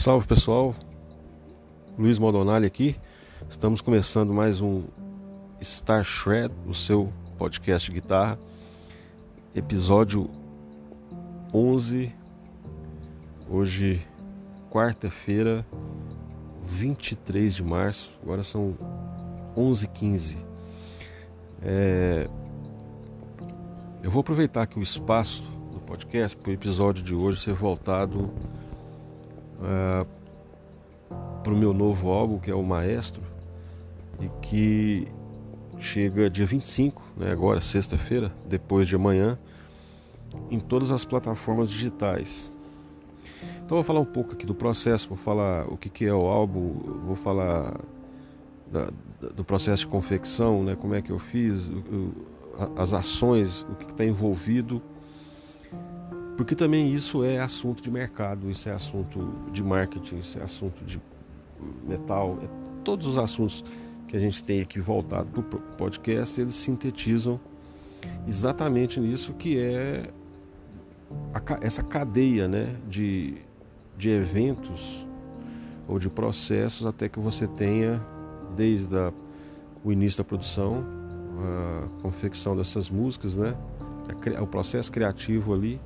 [0.00, 0.74] Salve pessoal,
[1.98, 2.96] Luiz Modonali aqui.
[3.50, 4.84] Estamos começando mais um
[5.62, 8.38] Star Shred, o seu podcast de guitarra,
[9.54, 10.30] episódio
[11.52, 12.16] 11.
[13.46, 14.00] Hoje,
[14.70, 15.66] quarta-feira,
[16.64, 18.78] 23 de março, agora são
[19.54, 20.38] 11h15.
[21.60, 22.26] É...
[24.02, 28.32] Eu vou aproveitar aqui o espaço do podcast para o episódio de hoje ser voltado
[29.60, 30.06] uh,
[31.42, 33.22] para o meu novo álbum, que é o Maestro,
[34.20, 35.08] e que
[35.78, 39.38] chega dia 25, né, agora, sexta-feira, depois de amanhã,
[40.50, 42.52] em todas as plataformas digitais.
[43.64, 46.26] Então vou falar um pouco aqui do processo, vou falar o que, que é o
[46.26, 46.72] álbum,
[47.06, 47.80] vou falar
[48.70, 48.90] da,
[49.34, 52.12] do processo de confecção, né, como é que eu fiz, o,
[52.76, 54.82] as ações, o que está envolvido
[56.36, 60.84] porque também isso é assunto de mercado, isso é assunto de marketing, isso é assunto
[60.84, 61.00] de
[61.86, 62.48] metal, é
[62.82, 63.64] todos os assuntos
[64.08, 67.38] que a gente tem aqui voltado para o podcast, eles sintetizam
[68.26, 70.10] exatamente nisso que é
[71.34, 73.36] a, essa cadeia né, de,
[73.96, 75.06] de eventos
[75.86, 78.04] ou de processos até que você tenha
[78.56, 79.12] desde a,
[79.84, 80.84] o início da produção,
[81.38, 83.56] a confecção dessas músicas, né,
[84.40, 85.80] o processo criativo ali,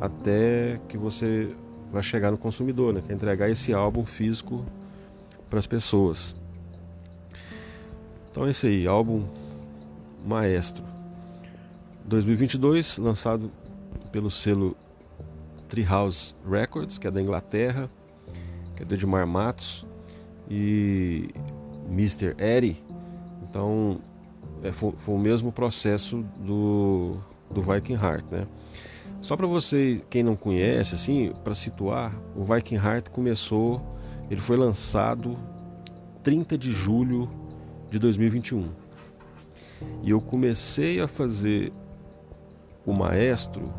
[0.00, 1.54] até que você
[1.90, 3.00] vai chegar no consumidor, né?
[3.00, 4.64] que é entregar esse álbum físico
[5.48, 6.34] para as pessoas.
[8.30, 9.24] Então é isso aí, álbum
[10.24, 10.82] Maestro.
[12.04, 13.50] 2022, lançado
[14.10, 14.76] pelo selo
[15.68, 17.90] Treehouse Records, que é da Inglaterra,
[18.74, 19.86] que é do Edmar Matos
[20.50, 21.28] e
[21.90, 22.34] Mr.
[22.38, 22.82] Eddie.
[23.42, 24.00] Então
[24.62, 27.16] é, foi, foi, o mesmo processo do,
[27.50, 28.46] do Viking Heart, né?
[29.22, 33.80] Só para você, quem não conhece, assim, para situar, o Viking Heart começou,
[34.28, 35.38] ele foi lançado
[36.24, 37.30] 30 de julho
[37.88, 38.68] de 2021.
[40.02, 41.72] E eu comecei a fazer
[42.84, 43.72] o maestro,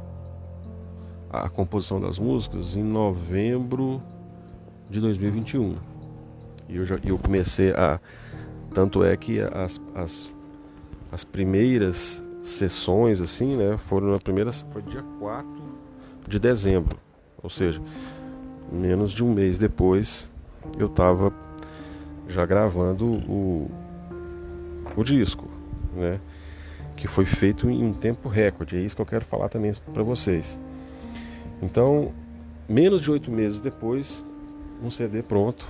[1.30, 4.02] a composição das músicas, em novembro
[4.90, 5.76] de 2021.
[6.70, 8.00] E eu, já, eu comecei a.
[8.74, 10.32] Tanto é que as, as,
[11.12, 13.78] as primeiras sessões assim, né?
[13.78, 15.48] Foram na primeira foi dia 4
[16.28, 17.00] de dezembro.
[17.42, 17.82] Ou seja,
[18.72, 20.32] menos de um mês depois
[20.78, 21.34] eu estava
[22.28, 23.70] já gravando o,
[24.96, 25.48] o disco,
[25.96, 26.20] né?
[26.96, 28.78] Que foi feito em um tempo recorde.
[28.78, 30.60] É isso que eu quero falar também para vocês.
[31.62, 32.12] Então,
[32.68, 34.24] menos de oito meses depois,
[34.82, 35.68] um CD pronto,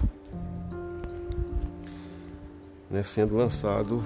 [2.90, 4.04] né, sendo lançado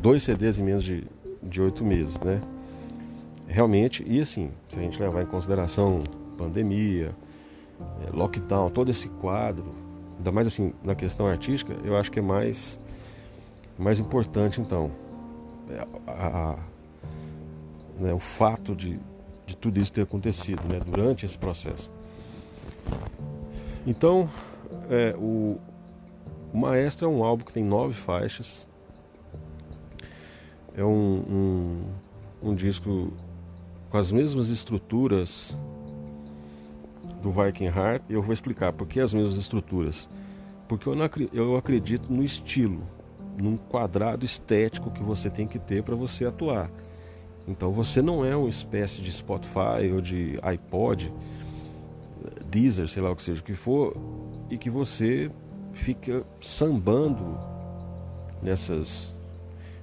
[0.00, 1.04] dois CDs em menos de
[1.50, 2.40] de oito meses, né?
[3.46, 6.04] Realmente, e assim, se a gente levar em consideração
[6.38, 7.14] pandemia,
[8.06, 9.74] é, lockdown, todo esse quadro,
[10.16, 12.78] ainda mais assim na questão artística, eu acho que é mais,
[13.78, 14.90] mais importante então
[15.68, 16.58] é, a, a,
[17.98, 19.00] né, o fato de,
[19.44, 21.90] de tudo isso ter acontecido né, durante esse processo.
[23.86, 24.28] Então,
[24.88, 25.58] é, o,
[26.52, 28.66] o Maestro é um álbum que tem nove faixas,
[30.80, 31.84] é um,
[32.42, 33.12] um, um disco
[33.90, 35.56] com as mesmas estruturas
[37.20, 38.02] do Viking Heart.
[38.08, 40.08] Eu vou explicar por que as mesmas estruturas.
[40.66, 42.82] Porque eu, não, eu acredito no estilo,
[43.36, 46.70] num quadrado estético que você tem que ter para você atuar.
[47.46, 51.12] Então você não é uma espécie de Spotify ou de iPod,
[52.46, 53.96] Deezer, sei lá o que seja o que for,
[54.48, 55.30] e que você
[55.72, 57.38] fica sambando
[58.42, 59.12] nessas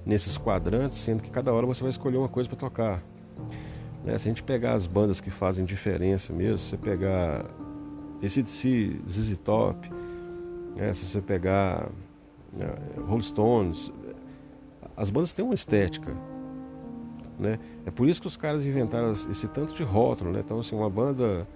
[0.04, 3.02] nesses quadrantes, sendo que cada hora você vai escolher uma coisa para tocar.
[4.04, 4.16] Né?
[4.18, 7.44] Se a gente pegar as bandas que fazem diferença mesmo, se você pegar
[8.22, 9.90] esse de ZZ Top,
[10.78, 10.92] né?
[10.92, 11.88] se você pegar
[12.52, 12.66] né,
[13.06, 13.92] Rolling Stones,
[14.96, 16.16] as bandas têm uma estética.
[17.38, 17.58] Né?
[17.86, 20.32] É por isso que os caras inventaram esse tanto de rótulo.
[20.32, 20.40] Né?
[20.44, 21.46] Então, assim, uma banda,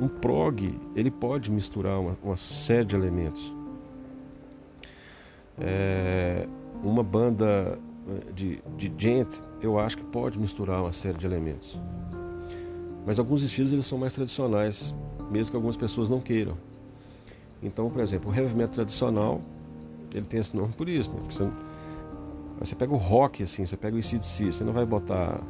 [0.00, 3.54] um prog, ele pode misturar uma, uma série de elementos.
[5.60, 6.48] É,
[6.82, 7.78] uma banda
[8.08, 9.28] eh, de, de gent,
[9.60, 11.78] eu acho que pode misturar uma série de elementos.
[13.06, 14.94] Mas alguns estilos eles são mais tradicionais,
[15.30, 16.56] mesmo que algumas pessoas não queiram.
[17.62, 19.40] Então, por exemplo, o heavy metal tradicional,
[20.14, 21.20] ele tem esse nome por isso, né?
[21.28, 21.50] Você,
[22.58, 25.40] você, pega o rock, assim, você pega o ICDC, você não vai botar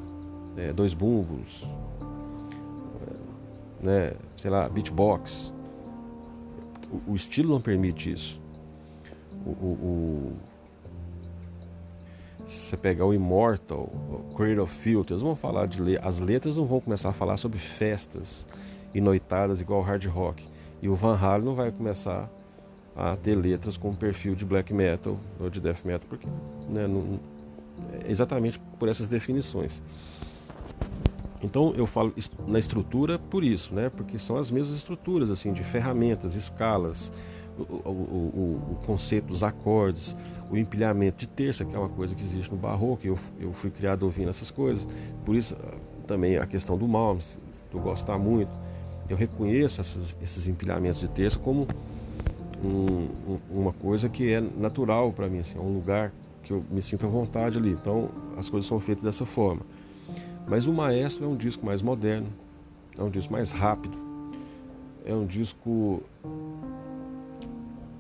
[0.57, 1.67] é, dois bumbos,
[3.81, 5.53] né, sei lá, beatbox.
[6.91, 8.41] O, o estilo não permite isso.
[9.47, 10.33] o, o
[12.49, 16.57] se você pegar o Immortal, o Cradle of Filth, eles vão falar de as letras
[16.57, 18.47] não vão começar a falar sobre festas
[18.95, 20.49] e noitadas igual hard rock.
[20.81, 22.31] E o Van Halen não vai começar
[22.97, 26.27] a ter letras com perfil de black metal ou de death metal, porque
[26.71, 27.21] né, não,
[28.03, 29.83] é exatamente por essas definições.
[31.43, 32.15] Então eu falo
[32.47, 33.91] na estrutura por isso, né?
[33.91, 37.13] Porque são as mesmas estruturas assim de ferramentas, escalas,
[37.59, 40.17] o, o, o, conceito dos acordes,
[40.51, 43.07] o empilhamento de terça, que é uma coisa que existe no barroco.
[43.07, 44.87] Eu, eu fui criado ouvindo essas coisas.
[45.25, 45.57] Por isso
[46.07, 47.39] também a questão do Malmes,
[47.73, 48.51] eu gostar muito.
[49.09, 51.67] Eu reconheço essas, esses empilhamentos de terça como
[52.63, 53.09] um,
[53.51, 56.13] uma coisa que é natural para mim, assim, é um lugar
[56.43, 57.71] que eu me sinto à vontade ali.
[57.71, 59.63] Então as coisas são feitas dessa forma.
[60.47, 62.29] Mas o Maestro é um disco mais moderno,
[62.97, 63.97] é um disco mais rápido,
[65.05, 66.03] é um disco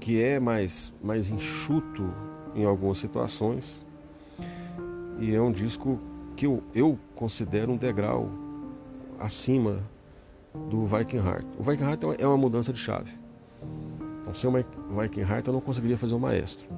[0.01, 2.13] que é mais, mais enxuto
[2.55, 3.85] em algumas situações
[5.19, 5.99] e é um disco
[6.37, 8.31] que eu, eu considero um degrau
[9.19, 9.79] acima
[10.71, 11.47] do Viking Heart.
[11.59, 13.11] O Viking Heart é uma mudança de chave.
[14.21, 16.69] Então, sem o Viking Heart, eu não conseguiria fazer o maestro.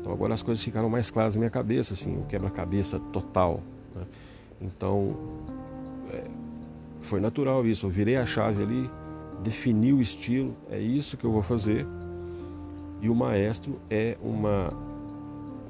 [0.00, 3.60] Então, agora as coisas ficaram mais claras na minha cabeça, assim, o quebra-cabeça total.
[3.94, 4.06] Né?
[4.60, 5.16] Então,
[6.10, 6.24] é,
[7.00, 7.86] foi natural isso.
[7.86, 8.90] Eu virei a chave ali,
[9.42, 11.86] defini o estilo, é isso que eu vou fazer.
[13.02, 14.72] E o maestro é uma.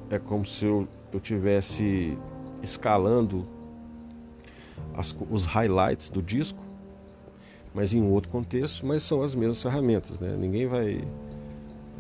[0.09, 2.17] É como se eu, eu tivesse
[2.63, 3.49] escalando
[4.95, 6.63] as, os highlights do disco
[7.75, 10.37] mas em um outro contexto, mas são as mesmas ferramentas, né?
[10.39, 11.05] Ninguém vai...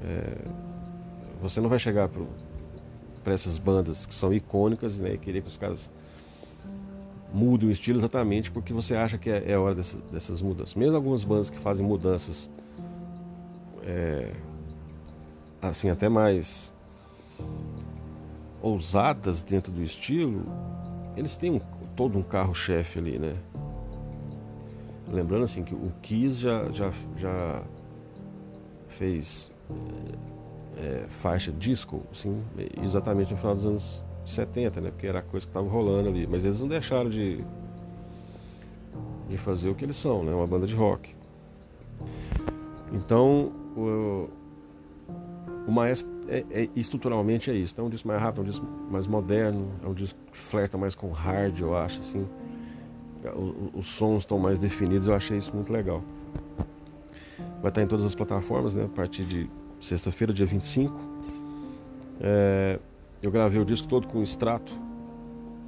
[0.05, 0.37] É,
[1.41, 5.57] você não vai chegar para essas bandas que são icônicas né, e querer que os
[5.57, 5.91] caras
[7.33, 10.75] mudem o estilo exatamente porque você acha que é, é hora dessas, dessas mudanças.
[10.75, 12.51] Mesmo algumas bandas que fazem mudanças
[13.83, 14.33] é,
[15.63, 16.75] assim até mais
[18.61, 20.45] ousadas dentro do estilo,
[21.17, 21.61] eles têm um,
[21.97, 23.35] todo um carro-chefe ali, né?
[25.09, 27.63] Lembrando assim que o Kiss já, já, já
[28.89, 29.51] fez
[30.77, 32.43] é, faixa disco, assim,
[32.83, 34.91] exatamente no final dos anos 70, né?
[34.91, 36.27] Porque era a coisa que estava rolando ali.
[36.27, 37.45] Mas eles não deixaram de,
[39.29, 40.33] de fazer o que eles são, né?
[40.33, 41.15] Uma banda de rock.
[42.93, 44.29] Então, o,
[45.67, 47.73] o Maestro é, é, estruturalmente é isso.
[47.75, 50.39] Então, é um disco mais rápido, é um disco mais moderno, é um disco que
[50.39, 52.27] flerta mais com hard, eu acho, assim
[53.75, 56.03] os sons estão mais definidos, eu achei isso muito legal.
[57.61, 58.85] Vai estar em todas as plataformas, né?
[58.85, 59.49] A partir de
[59.81, 60.95] sexta-feira, dia 25.
[62.21, 62.79] É,
[63.23, 64.73] eu gravei o disco todo com extrato,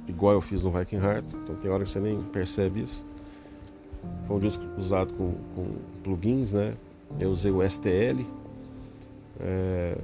[0.07, 3.05] igual eu fiz no Viking Heart, então tem hora que você nem percebe isso.
[4.27, 6.75] Foi um disco usado com, com plugins, né?
[7.19, 8.25] Eu usei o STL,
[9.39, 9.97] é,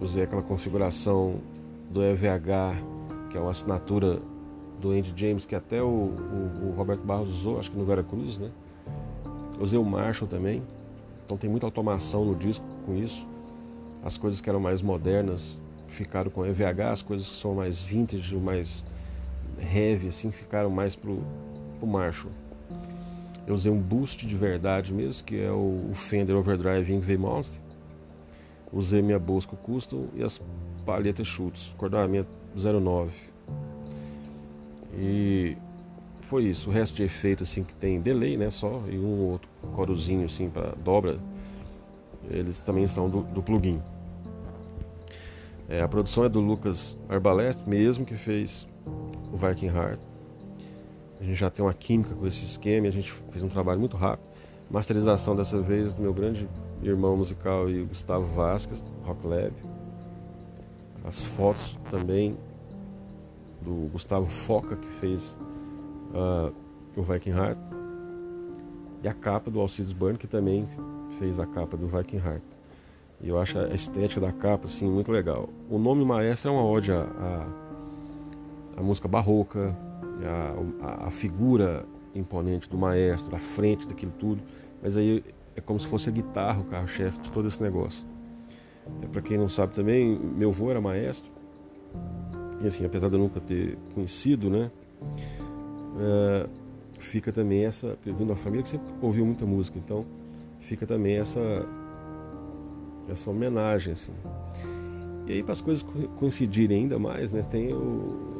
[0.00, 1.36] usei aquela configuração
[1.90, 2.76] do EVH,
[3.30, 4.20] que é uma assinatura
[4.80, 8.02] do Andy James, que até o, o, o Roberto Barros usou, acho que no Vera
[8.02, 8.50] Cruz, né?
[9.60, 10.62] Usei o Marshall também.
[11.24, 13.26] Então tem muita automação no disco com isso.
[14.02, 18.34] As coisas que eram mais modernas ficaram com EVH, as coisas que são mais vintage,
[18.36, 18.82] mais
[19.60, 21.22] heavy, assim, ficaram mais pro,
[21.78, 22.32] pro Marshall.
[23.46, 27.62] Eu usei um boost de verdade mesmo, que é o, Fender Overdrive V Monster.
[28.72, 30.40] Usei minha Bosco Custom e as
[30.84, 33.10] palhetas Schultz, cordoamento 09.
[34.94, 35.56] E
[36.22, 36.70] foi isso.
[36.70, 40.48] O resto de efeito assim que tem delay, né, só e um outro corozinho assim
[40.48, 41.18] para dobra,
[42.30, 43.82] eles também são do, do plugin.
[45.68, 48.66] É, a produção é do Lucas Arbalest, mesmo que fez
[49.32, 50.00] o Viking Heart.
[51.20, 53.96] A gente já tem uma química com esse esquema, a gente fez um trabalho muito
[53.96, 54.26] rápido.
[54.70, 56.48] Masterização dessa vez do meu grande
[56.82, 59.52] irmão musical e Gustavo Vasquez, Rock Lab.
[61.04, 62.36] As fotos também
[63.60, 65.38] do Gustavo Foca, que fez
[66.14, 66.52] uh,
[66.96, 67.58] o Viking Heart,
[69.02, 70.68] e a capa do Alcides Burn, que também
[71.18, 72.44] fez a capa do Viking Heart.
[73.22, 75.48] E eu acho a estética da capa assim, muito legal.
[75.68, 77.46] O nome Maestro é uma ode à,
[78.76, 79.76] à, música barroca,
[80.82, 81.84] à, à figura
[82.14, 84.42] imponente do maestro, à frente daquilo tudo,
[84.82, 85.22] mas aí
[85.60, 88.06] é como se fosse a guitarra, o carro-chefe de todo esse negócio.
[89.02, 91.30] É, Para quem não sabe também, meu avô era maestro,
[92.62, 94.70] e assim, apesar de eu nunca ter conhecido, né?
[95.96, 96.48] Uh,
[96.98, 97.96] fica também essa.
[98.04, 100.04] De uma família que sempre ouviu muita música, então
[100.60, 101.40] fica também essa
[103.08, 104.12] essa homenagem assim.
[105.26, 105.84] E aí para as coisas
[106.16, 107.42] coincidirem ainda mais, né?
[107.42, 108.39] Tem o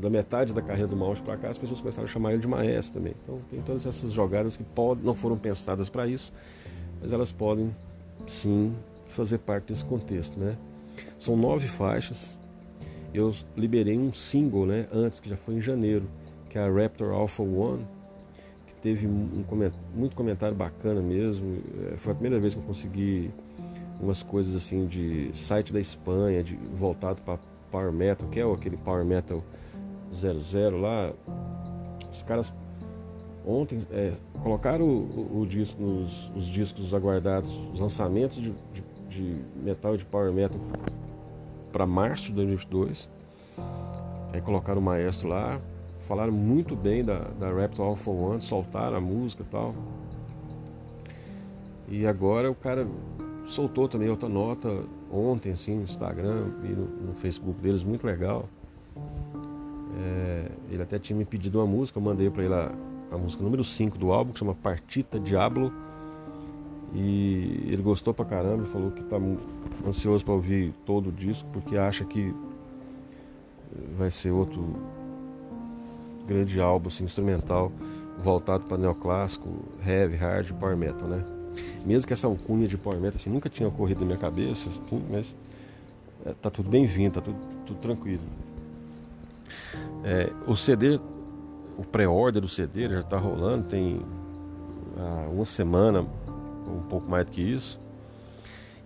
[0.00, 2.48] da metade da carreira do Maus para cá, as pessoas começaram a chamar ele de
[2.48, 3.14] maestro também.
[3.22, 4.64] Então tem todas essas jogadas que
[5.02, 6.32] não foram pensadas para isso,
[7.00, 7.74] mas elas podem
[8.26, 8.74] sim
[9.08, 10.56] fazer parte desse contexto, né?
[11.18, 12.38] São nove faixas,
[13.12, 16.08] eu liberei um single né, antes, que já foi em janeiro,
[16.48, 17.86] que é a Raptor Alpha One,
[18.66, 21.58] que teve um comentário, muito comentário bacana mesmo.
[21.92, 23.30] É, foi a primeira vez que eu consegui
[24.00, 27.38] umas coisas assim de site da Espanha, de voltado para
[27.70, 29.42] Power Metal, que é aquele Power Metal
[30.12, 31.12] 00 lá.
[32.12, 32.52] Os caras
[33.46, 34.12] ontem é,
[34.42, 39.94] colocaram o, o, o, disco nos os discos aguardados, os lançamentos de, de, de metal
[39.94, 40.60] e de Power Metal
[41.72, 43.08] para março de 2022.
[44.32, 45.60] Aí colocaram o maestro lá,
[46.06, 49.74] falaram muito bem da, da Raptor Alpha One, soltaram a música e tal.
[51.88, 52.86] E agora o cara
[53.46, 58.48] soltou também outra nota ontem, assim, no Instagram e no, no Facebook deles, muito legal.
[60.70, 62.72] Ele até tinha me pedido uma música, eu mandei para ele a,
[63.10, 65.72] a, música número 5 do álbum, que chama Partita Diablo.
[66.94, 69.16] E ele gostou pra caramba, falou que tá
[69.86, 72.34] ansioso para ouvir todo o disco, porque acha que
[73.96, 74.76] vai ser outro
[76.26, 77.72] grande álbum assim, instrumental
[78.22, 79.48] voltado para neoclássico,
[79.86, 81.24] heavy, hard, power metal, né?
[81.84, 85.02] Mesmo que essa alcunha de power metal assim, nunca tinha ocorrido na minha cabeça, assim,
[85.10, 85.34] mas
[86.24, 88.22] é, tá tudo bem-vindo, tá tudo, tudo tranquilo.
[90.04, 91.00] É, o CD,
[91.76, 94.00] o pré-order do CD já está rolando, tem
[94.96, 96.02] ah, uma semana,
[96.66, 97.80] um pouco mais do que isso.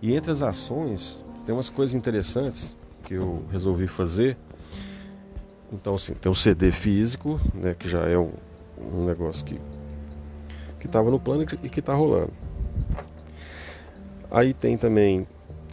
[0.01, 4.37] E entre as ações, tem umas coisas interessantes que eu resolvi fazer.
[5.71, 8.31] Então, assim, tem o CD físico, né, que já é um,
[8.77, 9.59] um negócio que
[10.85, 12.31] que estava no plano e que está rolando.
[14.29, 15.27] Aí tem também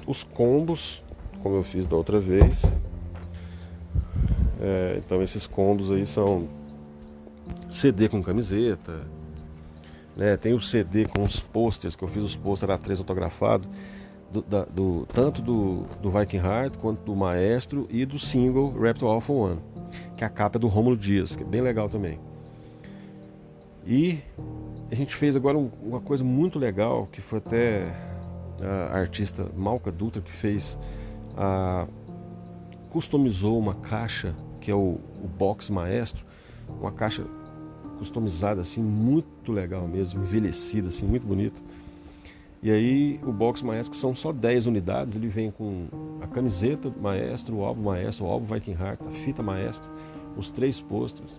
[0.06, 1.04] os combos,
[1.42, 2.62] como eu fiz da outra vez.
[4.64, 6.48] É, então esses combos aí são
[7.68, 9.00] CD com camiseta,
[10.16, 10.36] né?
[10.36, 13.68] Tem o CD com os posters, que eu fiz os posters A3 autografado,
[14.30, 19.10] do, da, do, tanto do, do Viking Heart quanto do Maestro e do single Raptor
[19.10, 19.60] Alpha One,
[20.16, 22.20] que é a capa é do Romulo Dias, que é bem legal também.
[23.84, 24.20] E
[24.92, 27.84] a gente fez agora um, uma coisa muito legal, que foi até
[28.92, 30.78] a artista Malca Dutra que fez,
[31.36, 31.86] a,
[32.90, 36.24] customizou uma caixa, que é o, o Box Maestro,
[36.80, 37.26] uma caixa
[37.98, 41.62] customizada assim, muito legal mesmo, envelhecida assim, muito bonito.
[42.62, 45.88] E aí o Box Maestro, que são só 10 unidades, ele vem com
[46.20, 49.88] a camiseta do Maestro, o álbum Maestro, o álbum Viking Heart, a fita Maestro,
[50.36, 51.32] os três posters,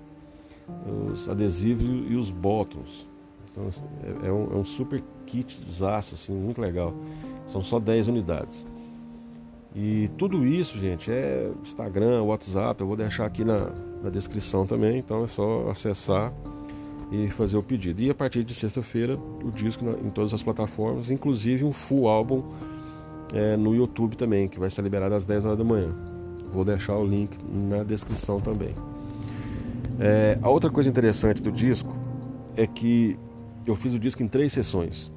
[1.11, 3.07] os adesivos e os bottoms.
[3.49, 6.93] Então assim, é, é, um, é um super kit aço, assim, muito legal.
[7.47, 8.65] São só 10 unidades.
[9.75, 13.71] E tudo isso, gente, é Instagram, WhatsApp, eu vou deixar aqui na,
[14.03, 16.31] na descrição também, então é só acessar
[17.11, 18.01] e fazer o pedido.
[18.01, 22.07] E a partir de sexta-feira, o disco na, em todas as plataformas, inclusive um full
[22.07, 22.43] álbum
[23.33, 25.89] é, no YouTube também, que vai ser liberado às 10 horas da manhã.
[26.51, 28.75] Vou deixar o link na descrição também.
[29.99, 31.95] É, a outra coisa interessante do disco
[32.55, 33.17] é que
[33.65, 35.11] eu fiz o disco em três sessões.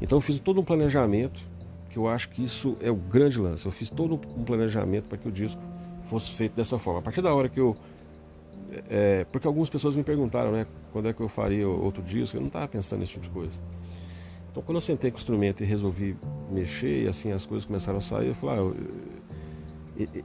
[0.00, 1.40] Então eu fiz todo um planejamento,
[1.96, 3.64] que eu acho que isso é o grande lance.
[3.64, 5.62] Eu fiz todo um planejamento para que o disco
[6.04, 7.00] fosse feito dessa forma.
[7.00, 7.74] A partir da hora que eu.
[8.90, 12.40] É, porque algumas pessoas me perguntaram, né, quando é que eu faria outro disco, eu
[12.40, 13.58] não estava pensando nesse tipo de coisa.
[14.50, 16.16] Então quando eu sentei com o instrumento e resolvi
[16.50, 18.74] mexer, e assim as coisas começaram a sair, eu falei, ah,
[19.98, 20.24] eu,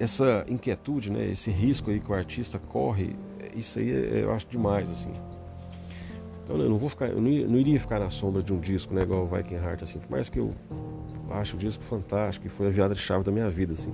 [0.00, 3.14] essa inquietude, né, esse risco aí que o artista corre,
[3.54, 3.88] isso aí
[4.22, 5.12] eu acho demais, assim.
[6.42, 9.02] Então eu não vou ficar, eu não, iria ficar na sombra de um disco, né,
[9.02, 10.54] igual o Viking Heart, assim, por mais que eu
[11.30, 13.92] acho o disco fantástico e foi a virada de chave da minha vida, assim.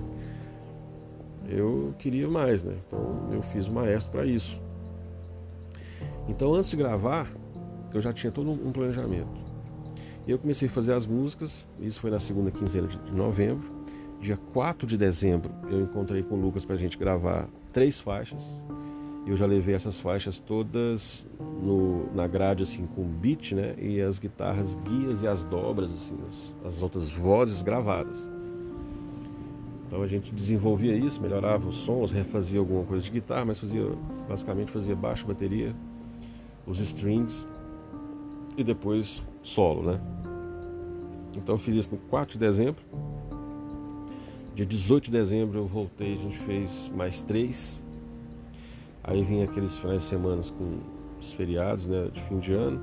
[1.47, 2.75] Eu queria mais, né?
[2.87, 4.61] Então eu fiz o maestro para isso.
[6.27, 7.27] Então antes de gravar,
[7.93, 9.43] eu já tinha todo um planejamento.
[10.25, 13.83] E eu comecei a fazer as músicas, isso foi na segunda quinzena de novembro.
[14.21, 18.61] Dia 4 de dezembro eu encontrei com o Lucas para a gente gravar três faixas
[19.25, 21.25] eu já levei essas faixas todas
[21.61, 23.73] no, na grade assim com beat, né?
[23.77, 28.29] E as guitarras guias e as dobras assim, as, as outras vozes gravadas.
[29.87, 33.87] Então a gente desenvolvia isso, melhorava os sons, refazia alguma coisa de guitarra, mas fazia
[34.27, 35.73] basicamente fazia baixo, bateria,
[36.65, 37.47] os strings
[38.57, 40.01] e depois solo, né?
[41.37, 42.83] Então fiz isso no 4 de dezembro.
[44.53, 47.82] Dia 18 de dezembro eu voltei, a gente fez mais três
[49.03, 50.79] Aí vinha aqueles finais de semana com
[51.19, 52.79] os feriados né, de fim de ano.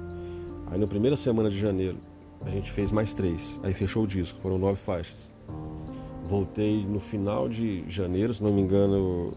[0.70, 1.98] Aí na primeira semana de janeiro
[2.42, 3.60] a gente fez mais três.
[3.62, 5.32] Aí fechou o disco, foram nove faixas.
[6.28, 9.32] Voltei no final de janeiro, se não me engano,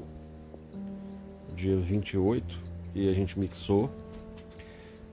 [1.56, 2.60] dia 28,
[2.94, 3.90] e a gente mixou.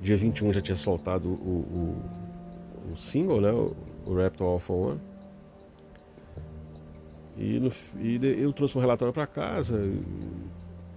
[0.00, 3.52] Dia 21 já tinha soltado o, o, o single, né?
[3.52, 3.74] O,
[4.06, 5.00] o Raptor Alpha One.
[7.36, 9.80] E, no, e eu trouxe um relatório para casa,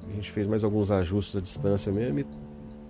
[0.09, 2.25] a gente fez mais alguns ajustes à distância mesmo e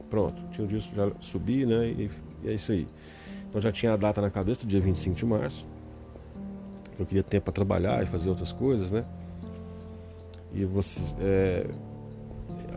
[0.09, 1.87] pronto, tinha o disco, já subi, né?
[1.87, 2.11] E,
[2.43, 2.87] e, é isso aí.
[3.49, 5.65] Então já tinha a data na cabeça do dia 25 de março.
[6.99, 9.05] Eu queria tempo para trabalhar e fazer outras coisas, né?
[10.53, 11.67] E você, é,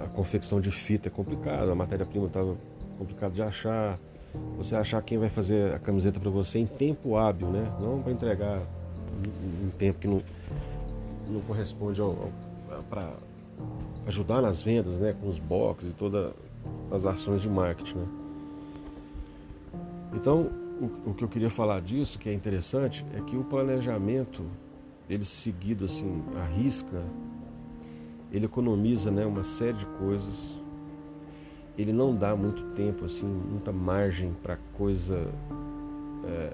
[0.02, 2.56] a confecção de fita é complicada, a matéria-prima estava
[2.98, 3.98] complicado de achar.
[4.56, 7.70] Você achar quem vai fazer a camiseta para você em tempo hábil, né?
[7.80, 8.62] Não para entregar
[9.64, 10.22] em tempo que não,
[11.28, 12.10] não corresponde ao,
[12.70, 13.14] ao para
[14.06, 15.14] ajudar nas vendas, né?
[15.20, 16.32] Com os boxes e todas
[16.90, 18.06] as ações de marketing, né?
[20.14, 24.44] Então, o, o que eu queria falar disso, que é interessante, é que o planejamento,
[25.08, 27.02] ele seguido assim, à risca,
[28.32, 30.58] ele economiza né, uma série de coisas.
[31.76, 35.28] Ele não dá muito tempo, assim, muita margem para coisa
[36.24, 36.52] é,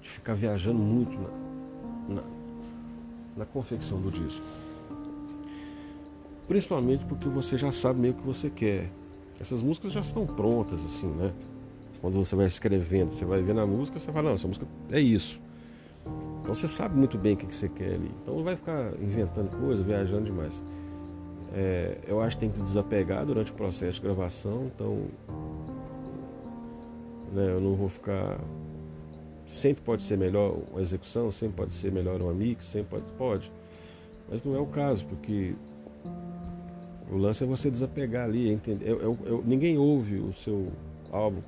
[0.00, 2.22] de ficar viajando muito na, na,
[3.36, 4.44] na confecção do disco.
[6.46, 8.90] Principalmente porque você já sabe meio que você quer.
[9.40, 11.32] Essas músicas já estão prontas, assim, né?
[12.00, 15.00] Quando você vai escrevendo, você vai ver na música, você fala, não, essa música é
[15.00, 15.40] isso.
[16.42, 18.10] Então você sabe muito bem o que você quer ali.
[18.22, 20.62] Então não vai ficar inventando coisa, viajando demais.
[21.54, 25.04] É, eu acho que tem que desapegar durante o processo de gravação, então
[27.32, 28.38] né, eu não vou ficar.
[29.46, 33.52] Sempre pode ser melhor uma execução, sempre pode ser melhor uma mix, sempre pode, pode.
[34.28, 35.54] Mas não é o caso, porque
[37.10, 38.88] o lance é você desapegar ali, entender.
[38.88, 40.68] Eu, eu, eu, ninguém ouve o seu
[41.12, 41.40] álbum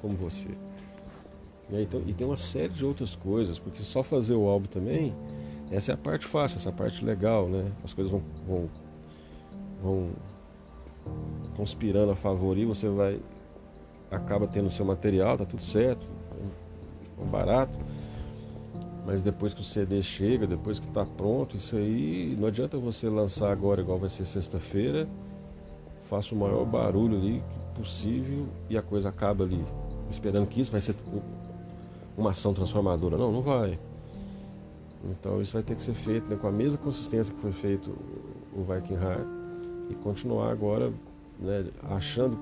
[0.00, 0.48] como você.
[1.70, 5.14] Então, e tem uma série de outras coisas, porque só fazer o álbum também,
[5.70, 7.72] essa é a parte fácil, essa parte legal, né?
[7.82, 8.68] As coisas vão, vão,
[9.82, 10.10] vão
[11.56, 13.18] conspirando a favor e você vai
[14.10, 16.06] acaba tendo seu material, tá tudo certo,
[17.18, 17.78] é barato.
[19.04, 23.08] Mas depois que o CD chega, depois que está pronto, isso aí não adianta você
[23.08, 25.08] lançar agora igual vai ser sexta-feira,
[26.08, 27.42] faça o maior barulho ali
[27.74, 29.64] possível e a coisa acaba ali,
[30.08, 30.94] esperando que isso vai ser
[32.16, 33.16] uma ação transformadora.
[33.16, 33.78] Não, não vai.
[35.04, 37.90] Então isso vai ter que ser feito né, com a mesma consistência que foi feito
[38.54, 39.26] o Viking Heart
[39.90, 40.92] e continuar agora
[41.40, 42.38] né, achando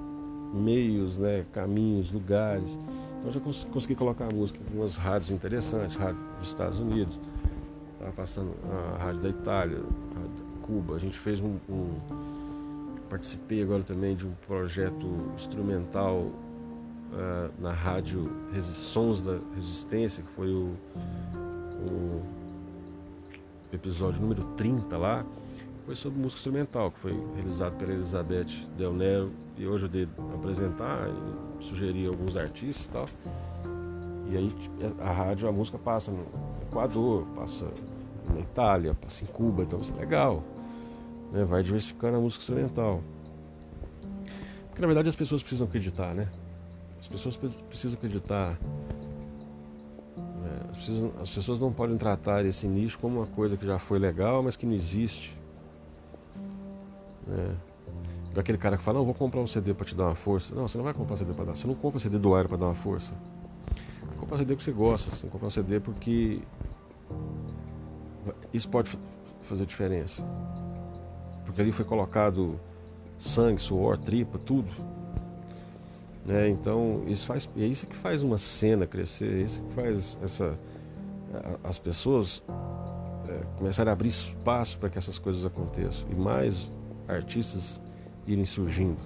[0.53, 2.79] meios, né, caminhos, lugares.
[3.21, 7.19] Então já cons consegui colocar a música em umas rádios interessantes, rádio dos Estados Unidos,
[7.93, 8.55] estava passando
[8.97, 10.97] a rádio da Itália, a Cuba.
[10.97, 11.95] A gente fez um, um
[13.11, 18.31] participei agora também de um projeto instrumental uh, na rádio
[18.61, 20.75] Sons da Resistência, que foi o,
[21.91, 22.23] o
[23.73, 25.27] episódio número 30 lá,
[25.91, 28.47] foi sobre música instrumental, que foi realizado pela Elizabeth
[28.79, 31.09] Del Nero, e eu dei apresentar,
[31.59, 33.09] sugerir alguns artistas e tal.
[34.31, 34.55] E aí
[35.01, 36.25] a rádio, a música passa no
[36.63, 37.67] Equador, passa
[38.33, 40.45] na Itália, passa em Cuba, então isso é legal.
[41.33, 41.45] Né?
[41.45, 43.03] Vai diversificando a música instrumental.
[44.69, 46.29] Porque na verdade as pessoas precisam acreditar, né?
[47.01, 48.57] As pessoas precisam acreditar.
[50.17, 50.61] Né?
[51.21, 54.55] As pessoas não podem tratar esse nicho como uma coisa que já foi legal, mas
[54.55, 55.40] que não existe.
[57.31, 57.57] Né?
[58.37, 60.55] Aquele cara que fala, não, vou comprar um CD para te dar uma força.
[60.55, 61.57] Não, você não vai comprar um CD para dar.
[61.57, 63.15] Você não compra um CD do ar para dar uma força.
[64.09, 65.15] Você compra um CD que você gosta.
[65.15, 66.41] Você compra um CD porque
[68.53, 68.97] isso pode
[69.43, 70.25] fazer diferença.
[71.45, 72.59] Porque ali foi colocado
[73.19, 74.71] sangue, suor, tripa, tudo.
[76.25, 76.49] Né?
[76.49, 80.59] Então, isso faz, é isso que faz uma cena crescer, é isso que faz essa,
[81.65, 82.43] as pessoas
[83.29, 86.71] é, começarem a abrir espaço para que essas coisas aconteçam e mais
[87.17, 87.81] artistas
[88.27, 88.99] irem surgindo.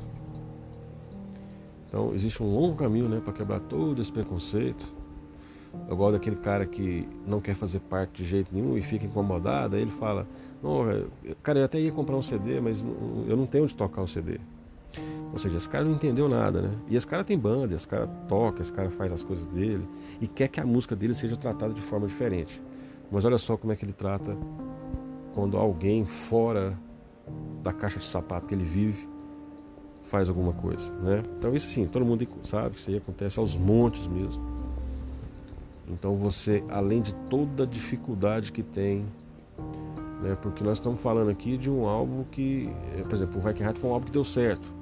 [1.89, 4.93] Então, existe um longo caminho né, para quebrar todo esse preconceito.
[5.89, 9.77] Eu gosto daquele cara que não quer fazer parte de jeito nenhum e fica incomodado.
[9.77, 10.27] Aí ele fala:
[10.63, 10.85] Não,
[11.43, 12.85] cara, eu até ia comprar um CD, mas
[13.29, 14.39] eu não tenho onde tocar o CD.
[15.33, 16.71] Ou seja, esse cara não entendeu nada, né?
[16.89, 19.87] E esse cara tem banda, esse cara toca, esse cara faz as coisas dele
[20.21, 22.63] e quer que a música dele seja tratada de forma diferente.
[23.11, 24.37] Mas olha só como é que ele trata
[25.35, 26.79] quando alguém fora
[27.65, 29.09] da caixa de sapato que ele vive
[30.05, 31.23] faz alguma coisa, né?
[31.39, 34.41] Então isso sim, todo mundo sabe que isso aí acontece aos montes mesmo.
[35.89, 39.05] Então você, além de toda a dificuldade que tem,
[40.23, 40.37] né?
[40.41, 42.71] Porque nós estamos falando aqui de um álbum que,
[43.05, 44.73] por exemplo, o Viking foi um álbum que deu certo.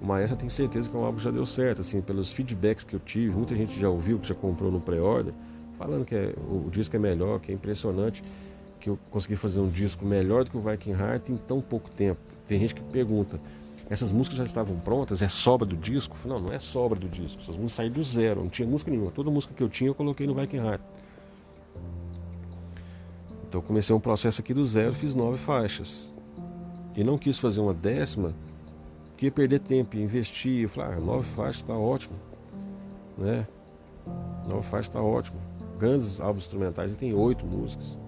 [0.00, 2.84] O Maestro tem certeza que é um álbum que já deu certo, assim, pelos feedbacks
[2.84, 5.32] que eu tive, muita gente já ouviu, que já comprou no pré-order,
[5.78, 8.22] falando que é, o disco é melhor, que é impressionante,
[8.82, 11.88] que eu consegui fazer um disco melhor do que o Viking Heart em tão pouco
[11.88, 12.20] tempo.
[12.48, 13.40] Tem gente que pergunta,
[13.88, 16.16] essas músicas já estavam prontas, é sobra do disco?
[16.24, 19.12] Não, não é sobra do disco, essas músicas saíram do zero, não tinha música nenhuma.
[19.12, 20.82] Toda música que eu tinha eu coloquei no Viking Heart.
[23.48, 26.12] Então eu comecei um processo aqui do zero, fiz nove faixas.
[26.96, 28.34] E não quis fazer uma décima
[29.10, 32.16] porque perder tempo e investir, eu falei, ah, nove faixas está ótimo,
[33.16, 33.46] né?
[34.48, 35.38] Nove faixas está ótimo.
[35.78, 38.01] Grandes álbuns instrumentais e tem oito músicas.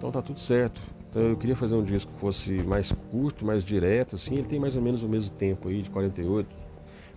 [0.00, 0.80] Então tá tudo certo.
[1.10, 4.36] Então eu queria fazer um disco que fosse mais curto, mais direto, assim.
[4.36, 6.48] Ele tem mais ou menos o mesmo tempo aí, de 48,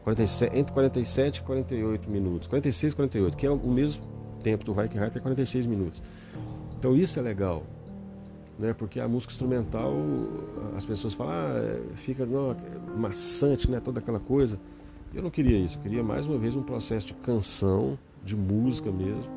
[0.03, 2.47] 47, entre 47 e 48 minutos.
[2.49, 4.03] 46 e 48, que é o mesmo
[4.43, 6.03] tempo do Viking Heart, é 46 minutos.
[6.77, 7.63] Então isso é legal.
[8.59, 8.73] Né?
[8.73, 9.93] Porque a música instrumental,
[10.75, 12.53] as pessoas falam, ah, fica não,
[12.97, 13.79] maçante, né?
[13.79, 14.59] Toda aquela coisa.
[15.13, 18.91] Eu não queria isso, eu queria mais uma vez um processo de canção, de música
[18.91, 19.31] mesmo.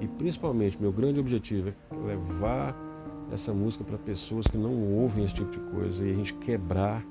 [0.00, 1.74] E principalmente, meu grande objetivo é
[2.06, 2.91] levar
[3.32, 7.02] essa música para pessoas que não ouvem esse tipo de coisa e a gente quebrar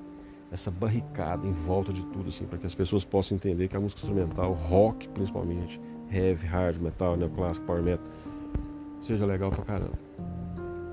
[0.52, 3.80] essa barricada em volta de tudo, assim, para que as pessoas possam entender que a
[3.80, 5.80] música instrumental, rock principalmente,
[6.12, 8.06] heavy, hard, metal, neoclássico, power metal,
[9.02, 9.98] seja legal pra caramba.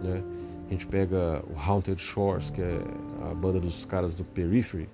[0.02, 0.22] Né?
[0.68, 2.80] A gente pega o Haunted Shores, que é
[3.30, 4.88] a banda dos caras do Periphery,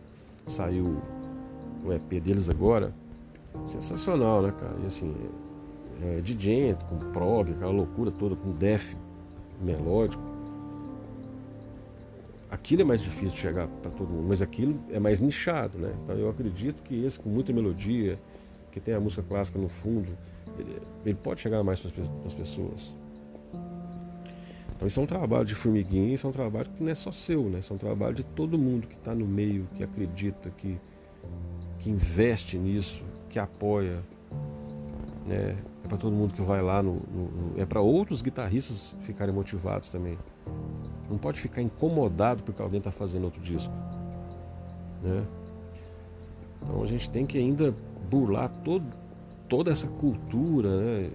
[0.46, 1.00] saiu
[1.84, 2.92] o EP deles agora.
[3.66, 4.74] Sensacional, né, cara?
[4.82, 5.14] E assim,
[6.02, 8.96] é, DJ com prog, aquela loucura toda, com death
[9.60, 10.22] melódico.
[12.50, 15.92] Aquilo é mais difícil de chegar para todo mundo, mas aquilo é mais nichado, né?
[16.02, 18.18] Então eu acredito que esse com muita melodia,
[18.70, 20.16] que tem a música clássica no fundo,
[20.58, 21.90] ele, ele pode chegar mais para
[22.26, 22.94] as pessoas.
[24.76, 27.10] Então isso é um trabalho de formiguinha, isso é um trabalho que não é só
[27.10, 27.60] seu, né?
[27.60, 30.78] Isso é um trabalho de todo mundo que está no meio, que acredita, que,
[31.78, 34.00] que investe nisso, que apoia.
[35.26, 35.56] Né?
[35.84, 39.90] É para todo mundo que vai lá no, no, é para outros guitarristas ficarem motivados
[39.90, 40.18] também.
[41.10, 43.72] Não pode ficar incomodado porque alguém está fazendo outro disco,
[45.02, 45.22] né?
[46.62, 47.74] Então a gente tem que ainda
[48.10, 48.86] burlar todo,
[49.46, 51.10] toda essa cultura, né?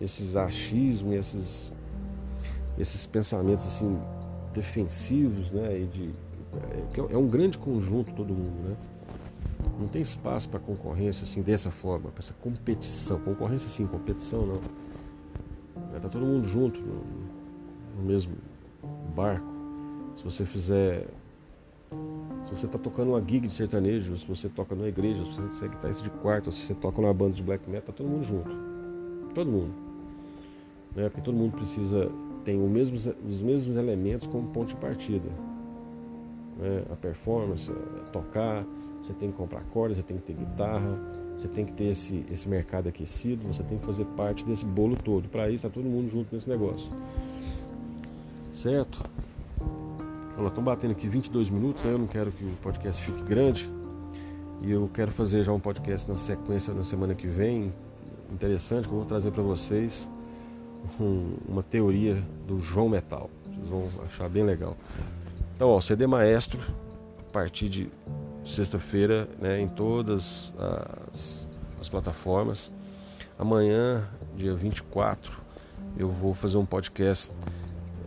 [0.00, 1.72] Esses achismos, esses
[2.78, 3.98] esses pensamentos assim
[4.52, 5.80] defensivos, né?
[5.80, 6.10] E de,
[7.10, 8.76] é, é um grande conjunto todo mundo, né?
[9.78, 13.18] Não tem espaço para concorrência assim dessa forma, para essa competição.
[13.20, 14.60] Concorrência sim, competição não.
[16.00, 17.02] Tá todo mundo junto no,
[17.96, 18.34] no mesmo
[19.14, 19.46] barco.
[20.16, 21.06] Se você fizer
[22.44, 25.64] se você está tocando uma gig de sertanejo, se você toca numa igreja, se você
[25.64, 28.22] é guitarrista de quarto, se você toca numa banda de black metal, tá todo mundo
[28.22, 28.50] junto.
[29.34, 29.72] Todo mundo.
[30.94, 31.08] Né?
[31.08, 32.10] Porque todo mundo precisa
[32.44, 32.96] tem mesmo,
[33.26, 35.28] os mesmos elementos como ponto de partida.
[36.58, 36.84] Né?
[36.92, 37.72] A performance,
[38.12, 38.64] tocar,
[39.04, 40.98] você tem que comprar cordas, você tem que ter guitarra,
[41.36, 44.96] você tem que ter esse, esse mercado aquecido, você tem que fazer parte desse bolo
[44.96, 45.28] todo.
[45.28, 46.90] Para isso, está todo mundo junto nesse negócio.
[48.50, 49.02] Certo?
[50.38, 51.92] Nós estamos batendo aqui 22 minutos, né?
[51.92, 53.70] eu não quero que o podcast fique grande.
[54.62, 57.74] E eu quero fazer já um podcast na sequência na semana que vem,
[58.32, 60.08] interessante, que eu vou trazer para vocês
[60.98, 63.28] um, uma teoria do João Metal.
[63.52, 64.74] Vocês vão achar bem legal.
[65.54, 66.58] Então, ó, CD Maestro,
[67.18, 67.90] a partir de
[68.44, 70.52] sexta-feira, né, em todas
[71.10, 71.48] as,
[71.80, 72.70] as plataformas.
[73.38, 75.40] Amanhã, dia 24,
[75.96, 77.30] eu vou fazer um podcast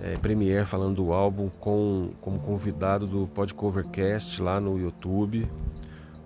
[0.02, 5.50] é, Premiere falando do álbum com, como convidado do Podcovercast lá no YouTube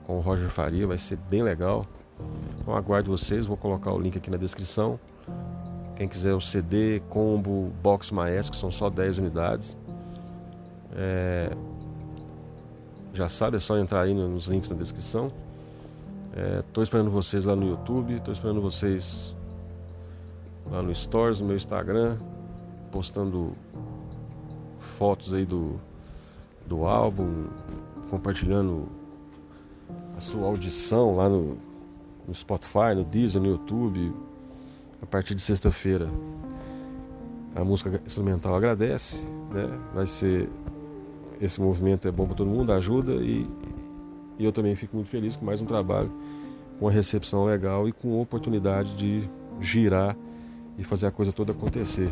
[0.05, 1.85] com o Roger Faria, vai ser bem legal.
[2.59, 4.99] Então aguardo vocês, vou colocar o link aqui na descrição.
[5.95, 9.77] Quem quiser o CD, combo, box maestro, que são só 10 unidades.
[10.93, 11.51] É...
[13.13, 15.31] Já sabe, é só entrar aí nos links na descrição.
[16.59, 16.83] Estou é...
[16.83, 19.35] esperando vocês lá no YouTube, estou esperando vocês
[20.69, 22.17] lá no Stories, no meu Instagram,
[22.91, 23.53] postando
[24.97, 25.79] fotos aí do,
[26.65, 27.47] do álbum,
[28.09, 28.87] compartilhando
[30.15, 31.57] a sua audição lá no,
[32.27, 34.13] no Spotify, no Deezer, no YouTube,
[35.01, 36.07] a partir de sexta-feira
[37.55, 39.67] a música instrumental agradece, né?
[39.93, 40.49] Vai ser
[41.41, 43.47] esse movimento é bom para todo mundo, ajuda e,
[44.37, 46.11] e, eu também fico muito feliz com mais um trabalho
[46.77, 49.27] com uma recepção legal e com oportunidade de
[49.59, 50.15] girar
[50.77, 52.11] e fazer a coisa toda acontecer.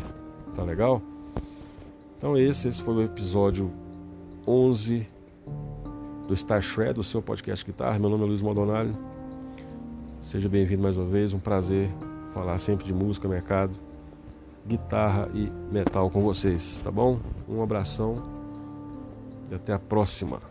[0.54, 1.00] Tá legal?
[2.18, 3.70] Então esse, esse foi o episódio
[4.46, 5.08] 11
[6.26, 7.98] do Star Shred, do seu podcast guitarra.
[7.98, 8.96] Meu nome é Luiz Maldonado.
[10.20, 11.88] Seja bem-vindo mais uma vez, um prazer
[12.34, 13.74] falar sempre de música, mercado,
[14.66, 17.18] guitarra e metal com vocês, tá bom?
[17.48, 18.39] Um abração
[19.50, 20.49] e até a próxima.